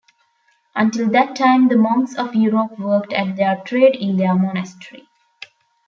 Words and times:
Until 0.75 1.09
that 1.11 1.35
time 1.35 1.67
the 1.67 1.77
monks 1.77 2.15
of 2.15 2.33
Europe 2.33 2.79
worked 2.79 3.13
at 3.13 3.35
their 3.35 3.57
trade 3.57 3.95
in 3.95 4.17
their 4.17 4.33
monastery. 4.33 5.07